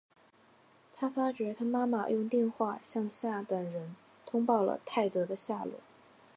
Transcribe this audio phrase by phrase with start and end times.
[0.95, 5.73] 他发觉他妈妈用电话向下等人通报了泰德的下落。